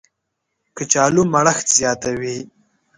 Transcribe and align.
کچالو 0.75 1.21
مړښت 1.33 1.67
زیاتوي 1.77 2.37